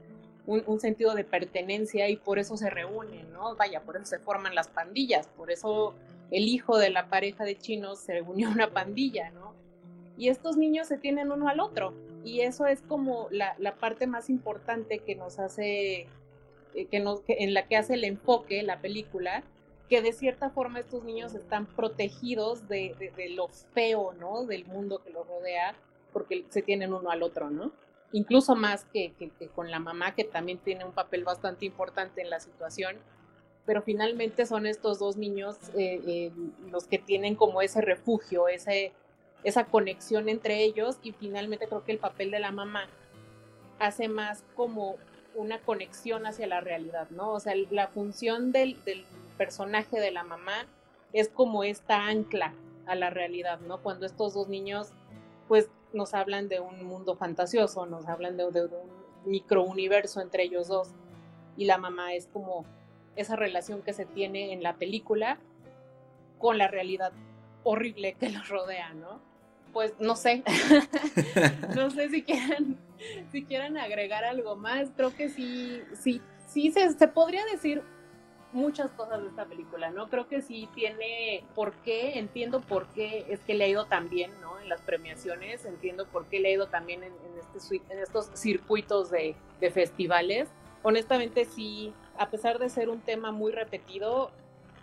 [0.47, 3.55] un, un, sentido de pertenencia y por eso se reúnen, ¿no?
[3.55, 5.93] Vaya, por eso se forman las pandillas, por eso
[6.31, 9.53] el hijo de la pareja de chinos se unió a una pandilla, ¿no?
[10.17, 14.07] Y estos niños se tienen uno al otro y eso es como la, la parte
[14.07, 16.07] más importante que nos hace,
[16.73, 19.43] eh, que nos, que, en la que hace el enfoque la película,
[19.89, 24.45] que de cierta forma estos niños están protegidos de, de, lo feo, ¿no?
[24.45, 25.75] Del mundo que los rodea,
[26.11, 27.71] porque se tienen uno al otro, ¿no?
[28.11, 32.21] Incluso más que, que, que, con la mamá, que también tiene un papel bastante importante
[32.21, 32.97] en la situación,
[33.67, 36.31] pero finalmente son estos dos niños eh, eh,
[36.71, 38.93] los que tienen como ese refugio, ese,
[39.43, 42.87] esa conexión entre ellos, y finalmente creo que el papel de la mamá
[43.79, 44.95] hace más como
[45.35, 47.31] una conexión hacia la realidad, ¿no?
[47.33, 48.77] O sea, la función del,
[49.37, 50.65] personaje de la mamá
[51.13, 52.55] es como esta ancla
[52.87, 53.83] a la realidad, ¿no?
[53.83, 54.89] Cuando estos dos niños,
[55.47, 58.89] pues, nos hablan de un mundo fantasioso, nos hablan de, de, de un
[59.25, 60.89] microuniverso entre ellos dos,
[61.55, 62.65] y la mamá es como
[63.15, 65.39] esa relación que se tiene en la película
[66.39, 67.11] con la realidad
[67.67, 69.21] horrible que los rodea, ¿no?
[69.73, 70.43] Pues no sé,
[71.75, 72.77] no sé si quieran,
[73.31, 77.83] si quieran agregar algo más, creo que sí, sí, sí se, se podría decir
[78.53, 80.09] muchas cosas de esta película, ¿no?
[80.09, 84.09] Creo que sí tiene por qué, entiendo por qué es que le ha ido tan
[84.09, 84.59] bien, ¿no?
[84.59, 88.29] En las premiaciones, entiendo por qué le ha ido también en, en, este, en estos
[88.33, 90.49] circuitos de, de, festivales.
[90.81, 94.31] Honestamente sí, a pesar de ser un tema muy repetido,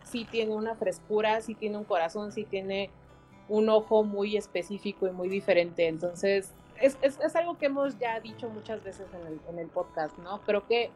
[0.04, 2.90] sí tiene una frescura, sí tiene un corazón, sí tiene
[3.48, 5.88] un ojo muy específico y muy diferente.
[5.88, 9.68] Entonces, es, es, es algo que hemos ya dicho muchas veces en el, en el
[9.68, 10.40] podcast, ¿no?
[10.42, 10.90] Creo que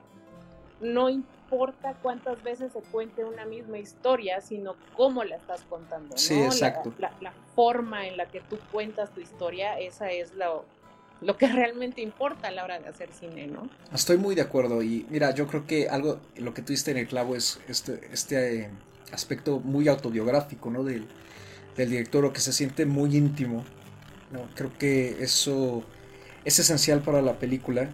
[0.80, 6.10] no importa cuántas veces se cuente una misma historia, sino cómo la estás contando.
[6.10, 6.18] ¿no?
[6.18, 6.92] Sí, exacto.
[6.98, 10.64] La, la, la, forma en la que tú cuentas tu historia, esa es lo,
[11.20, 13.68] lo que realmente importa a la hora de hacer cine, ¿no?
[13.92, 17.08] Estoy muy de acuerdo y mira, yo creo que algo, lo que tuviste en el
[17.08, 18.70] clavo es este, este eh,
[19.12, 20.84] aspecto muy autobiográfico, ¿no?
[20.84, 21.06] Del,
[21.76, 23.64] director o que se siente muy íntimo.
[24.32, 24.48] ¿no?
[24.56, 25.84] Creo que eso
[26.44, 27.88] es esencial para la película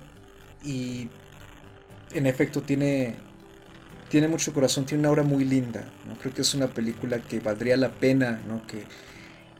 [0.65, 1.11] y
[2.15, 3.15] en efecto tiene
[4.09, 5.85] tiene mucho corazón, tiene una obra muy linda.
[6.07, 6.15] ¿no?
[6.15, 8.67] Creo que es una película que valdría la pena ¿no?
[8.67, 8.85] que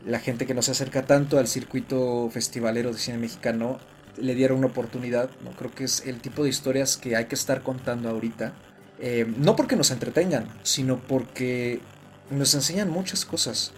[0.05, 3.79] la gente que no se acerca tanto al circuito festivalero de cine mexicano
[4.17, 5.29] le diera una oportunidad.
[5.43, 5.51] ¿no?
[5.51, 8.53] Creo que es el tipo de historias que hay que estar contando ahorita.
[8.99, 11.81] Eh, no porque nos entretengan, sino porque
[12.29, 13.73] nos enseñan muchas cosas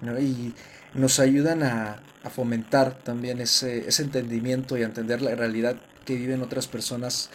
[0.00, 0.18] ¿no?
[0.18, 0.54] y
[0.94, 6.40] nos ayudan a, fomentar también ese, ese entendimiento y a entender la realidad que viven
[6.40, 7.30] otras personas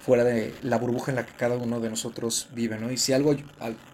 [0.00, 2.90] fuera de la burbuja en la que cada uno de nosotros vive, ¿no?
[2.90, 3.36] Y si algo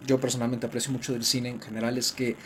[0.06, 2.36] yo personalmente aprecio mucho del cine en general es que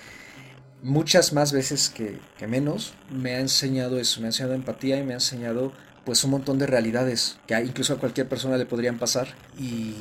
[0.83, 5.05] muchas más veces que, que, menos me ha enseñado eso, me ha enseñado empatía y
[5.05, 5.73] me ha enseñado
[6.05, 9.29] pues un montón de realidades que incluso a cualquier persona le podrían pasar
[9.59, 9.95] y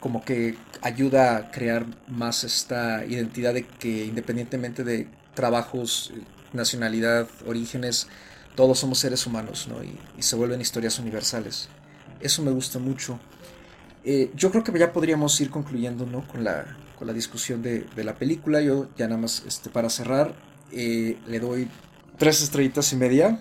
[0.00, 6.12] como que ayuda a crear más esta identidad de que independientemente de trabajos,
[6.52, 8.06] nacionalidad, orígenes,
[8.54, 9.82] todos somos seres humanos, ¿no?
[9.82, 11.68] Y, y se vuelven historias universales.
[12.20, 13.18] Eso me gusta mucho.
[14.04, 16.26] Eh, yo creo que ya podríamos ir concluyendo ¿no?
[16.28, 18.60] con, la, con la discusión de, de, la película.
[18.60, 20.34] Yo ya nada más este, para cerrar
[20.72, 21.68] eh, le doy
[22.18, 23.38] tres estrellitas y media.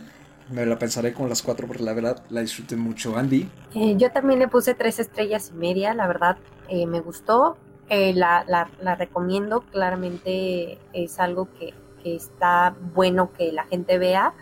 [0.49, 3.17] me la pensaré con las cuatro porque la verdad la disfruté mucho.
[3.17, 3.49] Andy.
[3.75, 6.37] Eh, yo también le puse tres estrellas y media, la verdad
[6.69, 7.57] eh, me gustó,
[7.89, 13.97] eh, la, la, la, recomiendo, claramente es algo que, que, está bueno que la gente
[13.97, 14.33] vea.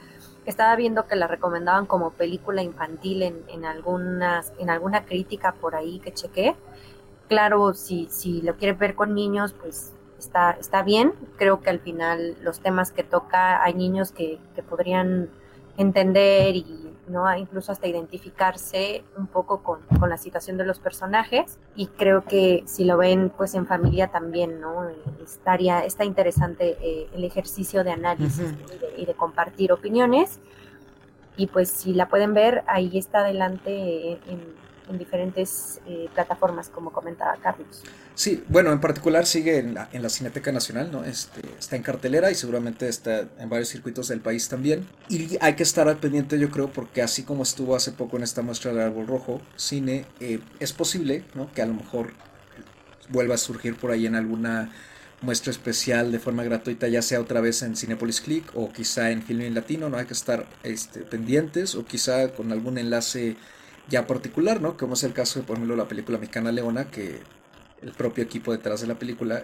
[0.46, 5.76] Estaba viendo que la recomendaban como película infantil en, en, algunas, en alguna crítica por
[5.76, 6.56] ahí que chequé.
[7.28, 11.14] Claro, si, si lo quiere ver con niños, pues está, está bien.
[11.38, 15.30] Creo que al final los temas que toca, hay niños que, que podrían
[15.78, 17.36] entender y ¿no?
[17.36, 22.64] incluso hasta identificarse un poco con, con, la situación de los personajes y creo que
[22.66, 24.90] si lo ven pues en familia también no
[25.24, 28.76] estaría está interesante eh, el ejercicio de análisis uh -huh.
[28.76, 30.40] y, de, y, de, compartir opiniones
[31.38, 36.92] y pues si la pueden ver ahí está adelante en, en diferentes eh, plataformas, como
[36.92, 37.84] comentaba Carlos.
[38.16, 41.04] Sí, bueno, en particular sigue en la, en la Cineteca Nacional, ¿no?
[41.04, 44.88] Este, está en cartelera y seguramente está en varios circuitos del país también.
[45.10, 48.24] Y hay que estar al pendiente, yo creo, porque así como estuvo hace poco en
[48.24, 51.52] esta muestra del Árbol Rojo, cine, eh, es posible, ¿no?
[51.52, 52.14] Que a lo mejor
[53.10, 54.72] vuelva a surgir por ahí en alguna
[55.22, 59.22] muestra especial de forma gratuita, ya sea otra vez en Cinepolis Click o quizá en
[59.22, 59.98] Filming Latino, ¿no?
[59.98, 63.38] Hay que estar este, pendientes o quizá con algún enlace
[63.90, 64.78] ya particular, ¿no?
[64.78, 67.20] Como es el caso de, por ejemplo, la película mexicana Leona, que
[67.82, 69.44] el propio equipo detrás de la película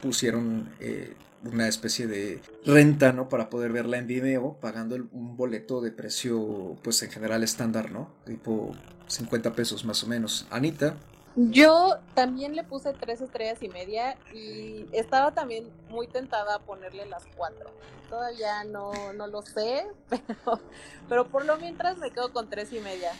[0.00, 1.14] pusieron eh,
[1.44, 3.28] una especie de renta, ¿no?
[3.28, 8.10] Para poder verla en Vimeo, pagando un boleto de precio, pues en general estándar, ¿no?
[8.24, 8.74] Tipo
[9.08, 10.46] 50 pesos más o menos.
[10.50, 10.96] Anita.
[11.36, 17.04] Yo también le puse tres estrellas y media y estaba también muy tentada a ponerle
[17.04, 17.70] las cuatro.
[18.08, 20.60] Todavía no, no lo sé, pero,
[21.08, 23.12] pero por lo mientras me quedo con tres y media.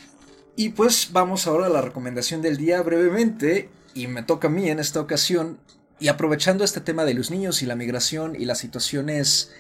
[0.57, 4.71] Y pues vamos ahora a la recomendación del día brevemente y me toca a mí
[4.71, 5.59] en esta ocasión
[5.99, 9.53] y aprovechando este tema de los niños y la migración y las situaciones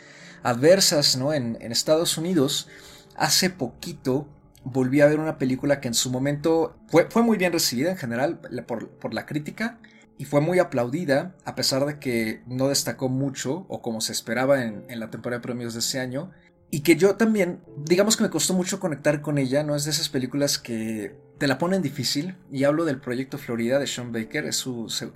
[0.42, 1.34] adversas ¿no?
[1.34, 2.68] en, en Estados Unidos,
[3.16, 4.26] hace poquito
[4.69, 7.97] volví a ver una película que en su momento fue, fue muy bien recibida en
[7.97, 9.79] general por, por, la crítica
[10.19, 14.64] y fue muy aplaudida a pesar de que no destacó mucho o como se esperaba
[14.64, 16.33] en, en, la temporada de premios de ese año
[16.69, 19.93] y que yo también digamos que me costó mucho conectar con ella no es de
[19.93, 24.47] esas películas que te la ponen difícil y hablo del proyecto Florida de Sean Baker
[24.47, 25.12] es su se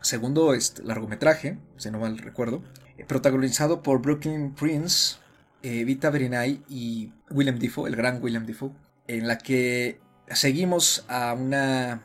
[0.00, 2.62] segundo este, largometraje si no mal recuerdo
[3.08, 5.16] protagonizado por Brooklyn Prince
[5.64, 8.72] eh, Vita Brinay y Willem Dafoe, el gran Willem Dafoe,
[9.06, 9.98] en la que
[10.28, 12.02] seguimos a una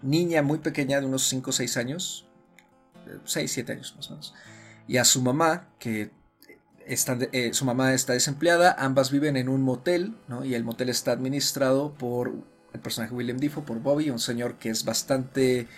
[0.00, 2.26] niña muy pequeña de unos 5 o 6 años,
[3.26, 4.34] 6, 7 años más o menos,
[4.88, 6.10] y a su mamá, que
[6.86, 10.42] está, eh, su mamá está desempleada, ambas viven en un motel, ¿no?
[10.46, 12.32] y el motel está administrado por
[12.72, 15.68] el personaje Willem Dafoe, por Bobby, un señor que es bastante,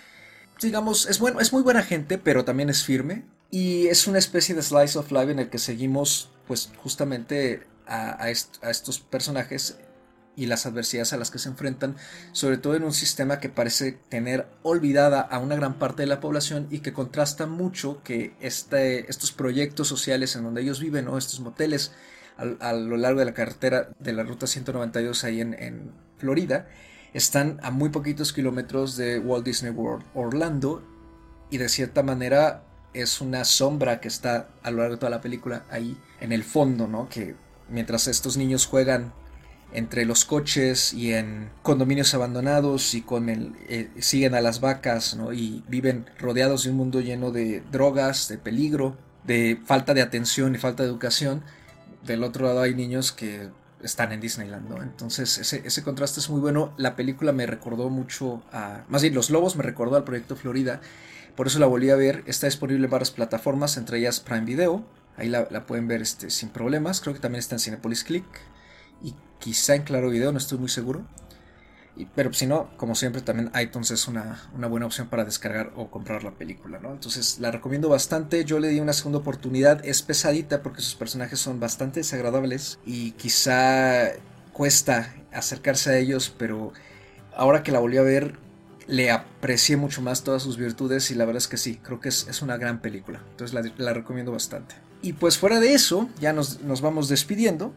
[0.62, 4.54] digamos, es, bueno, es muy buena gente, pero también es firme, y es una especie
[4.54, 9.00] de slice of life en el que seguimos pues justamente a, a, est a, estos
[9.00, 9.78] personajes
[10.36, 11.96] y las adversidades a las que se enfrentan,
[12.32, 16.20] sobre todo en un sistema que parece tener olvidada a una gran parte de la
[16.20, 21.18] población y que contrasta mucho que este, estos proyectos sociales en donde ellos viven, o
[21.18, 21.92] estos moteles
[22.36, 26.66] a, lo largo de la carretera de la ruta 192 ahí en Florida,
[27.14, 30.82] están a muy poquitos kilómetros de Walt Disney World Orlando
[31.48, 32.64] y de cierta manera
[32.94, 36.44] es una sombra que está a lo largo de toda la película ahí en el
[36.44, 37.08] fondo, ¿no?
[37.08, 37.34] Que
[37.68, 39.12] mientras estos niños juegan
[39.72, 45.16] entre los coches y en condominios abandonados y con el eh, siguen a las vacas,
[45.16, 45.32] ¿no?
[45.32, 50.54] Y viven rodeados de un mundo lleno de drogas, de peligro, de falta de atención
[50.54, 51.42] y falta de educación.
[52.04, 53.48] Del otro lado hay niños que
[53.82, 54.80] están en Disneyland, ¿no?
[54.80, 56.72] Entonces ese, ese contraste es muy bueno.
[56.76, 58.84] La película me recordó mucho a...
[58.88, 60.80] Más bien, Los Lobos me recordó al Proyecto Florida
[61.36, 62.22] por eso la volví a ver.
[62.26, 64.84] Está disponible en varias plataformas, entre ellas Prime Video.
[65.16, 67.00] Ahí la, pueden ver este, sin problemas.
[67.00, 68.24] Creo que también está en Cinepolis Click.
[69.02, 71.04] Y quizá en Claro Video, no estoy muy seguro.
[72.16, 75.90] Pero si no, como siempre, también iTunes es una, una, buena opción para descargar o
[75.90, 76.92] comprar la película, ¿no?
[76.92, 78.44] Entonces la recomiendo bastante.
[78.44, 79.84] Yo le di una segunda oportunidad.
[79.84, 84.10] Es pesadita porque sus personajes son bastante desagradables y quizá
[84.52, 86.72] cuesta acercarse a ellos, pero
[87.36, 88.38] ahora que la volví a ver,
[88.86, 92.08] le aprecié mucho más todas sus virtudes y la verdad es que sí, creo que
[92.08, 93.22] es, es una gran película.
[93.30, 94.74] Entonces la, la, recomiendo bastante.
[95.02, 97.72] Y pues fuera de eso, ya nos, nos vamos despidiendo.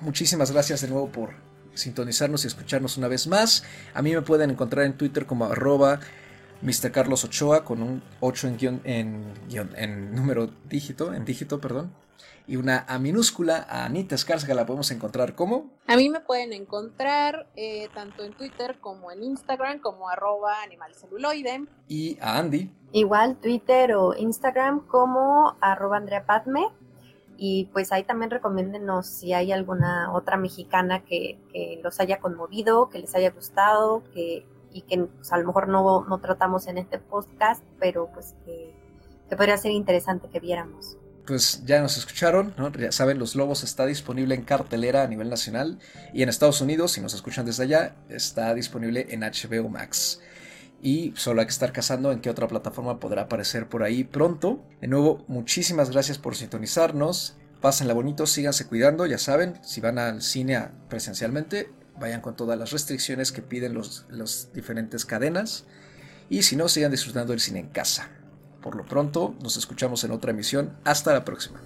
[0.00, 1.30] Muchísimas gracias de nuevo por
[1.74, 3.64] sintonizarnos y escucharnos una vez más.
[3.94, 6.00] A mí me pueden encontrar en Twitter como arroba
[6.60, 6.92] Mr.
[6.92, 12.01] Carlos Ochoa con un 8 en, guion, en, guion, en número dígito, en dígito, perdón
[12.46, 13.66] y una A minúscula.
[13.68, 15.70] A Anita Escárcega la podemos encontrar como.
[15.86, 21.66] A mí me pueden encontrar eh, tanto en Twitter como en Instagram como arroba animalceluloide.
[21.88, 22.72] Y a Andy.
[22.92, 26.68] Igual Twitter o Instagram como arroba Andrea Padme.
[27.36, 32.88] Y pues ahí también recomiéndenos si hay alguna otra mexicana que, que los haya conmovido,
[32.88, 36.78] que les haya gustado, que, y que pues, a lo mejor no, no tratamos en
[36.78, 38.76] este podcast, pero pues que,
[39.28, 42.54] que podría ser interesante que viéramos pues ya nos escucharon.
[42.78, 45.78] Ya saben, Los Lobos está disponible en cartelera a nivel nacional
[46.12, 50.20] y en Estados Unidos, si nos escuchan desde allá, está disponible en HBO Max.
[50.82, 54.64] Y solo hay que estar cazando en qué otra plataforma podrá aparecer por ahí pronto.
[54.80, 57.36] De nuevo, muchísimas gracias por sintonizarnos.
[57.60, 61.70] Pásenla bonito, síganse cuidando, ya saben, si van al cine presencialmente,
[62.00, 65.66] vayan con todas las restricciones que piden los, los diferentes cadenas.
[66.28, 68.10] Y si no, sigan disfrutando del cine en casa.
[68.62, 70.70] Por lo pronto, nos escuchamos en otra emisión.
[70.84, 71.60] Hasta la próxima.